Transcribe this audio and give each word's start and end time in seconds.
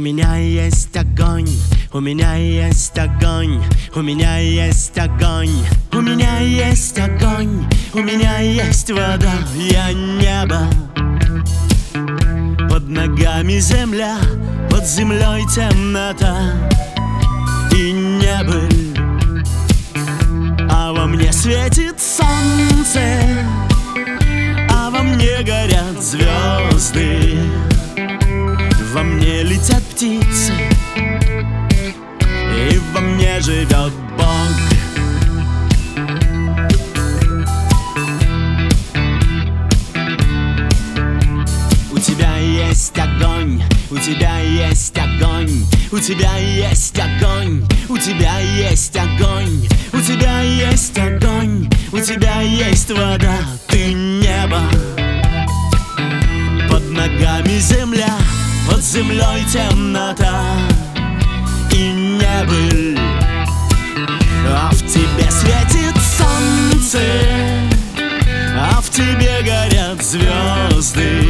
меня 0.00 0.36
есть 0.36 0.96
огонь, 0.96 1.48
у 1.92 1.98
меня 1.98 2.34
есть 2.34 2.96
огонь, 2.98 3.60
у 3.94 4.00
меня 4.00 4.38
есть 4.38 4.96
огонь, 4.96 5.64
у 5.92 6.00
меня 6.00 6.38
есть 6.38 6.98
огонь, 6.98 7.66
у 7.94 7.98
меня 7.98 8.38
есть 8.38 8.90
вода, 8.90 9.32
я 9.56 9.92
небо. 9.92 10.68
Под 12.70 12.88
ногами 12.88 13.58
земля, 13.58 14.18
под 14.70 14.86
землей 14.86 15.44
темнота. 15.52 16.36
И 17.72 17.90
небыль, 17.92 18.96
а 20.70 20.92
во 20.92 21.06
мне 21.06 21.32
светит 21.32 21.98
летят 29.78 29.82
птицы. 29.84 30.52
И 30.96 32.80
во 32.92 33.00
мне 33.00 33.40
живет 33.40 33.92
Бог. 34.16 34.26
У 41.92 41.98
тебя 41.98 42.36
есть 42.38 42.98
огонь, 42.98 43.62
у 43.90 43.98
тебя 43.98 44.38
есть 44.40 44.96
огонь, 44.98 45.64
у 45.90 45.98
тебя 45.98 46.36
есть 46.36 46.98
огонь, 46.98 47.64
у 47.88 47.98
тебя 47.98 48.38
есть 48.38 48.96
огонь, 48.96 49.68
у 49.92 50.00
тебя 50.00 50.40
есть 50.42 50.98
огонь, 50.98 51.68
у 51.92 51.98
тебя 51.98 52.40
есть 52.40 52.90
вода, 52.90 53.36
ты 53.66 53.92
небо. 53.92 54.60
Под 56.68 56.88
ногами 56.90 57.58
земля 57.58 58.07
землей 58.88 59.44
темнота 59.44 60.42
и 61.70 61.90
небыль 61.92 62.98
А 64.48 64.70
в 64.72 64.78
тебе 64.78 65.30
светит 65.30 65.94
солнце 66.16 67.02
А 68.56 68.80
в 68.80 68.88
тебе 68.88 69.42
горят 69.42 70.02
звезды. 70.02 71.22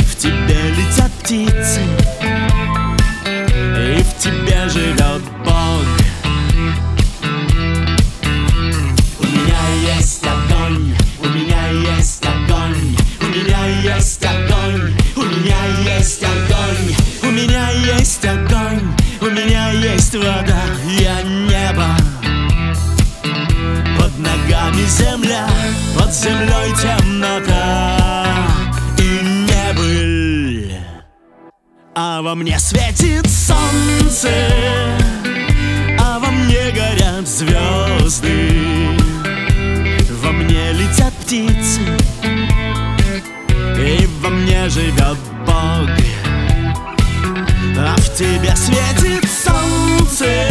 В 0.00 0.16
тебе 0.16 0.70
летят 0.70 1.12
птицы 1.20 1.85
есть 18.06 18.24
огонь, 18.24 18.94
у 19.20 19.24
меня 19.24 19.72
есть 19.72 20.14
вода, 20.14 20.62
я 20.96 21.22
небо. 21.22 21.88
Под 23.98 24.16
ногами 24.20 24.84
земля, 24.86 25.48
под 25.98 26.14
землей 26.14 26.72
темнота 26.80 27.96
и 28.96 29.24
небыль. 29.48 30.78
А 31.96 32.22
во 32.22 32.36
мне 32.36 32.56
светит 32.60 33.28
солнце, 33.28 34.30
а 35.98 36.20
во 36.20 36.30
мне 36.30 36.70
горят 36.70 37.26
звезды, 37.26 38.52
во 40.22 40.30
мне 40.30 40.72
летят 40.74 41.12
птицы. 41.24 41.80
И 43.76 44.08
во 44.22 44.30
мне 44.30 44.68
живет 44.68 45.18
Бог 45.44 45.90
тебе 48.16 48.56
светит 48.56 49.28
солнце. 49.30 50.45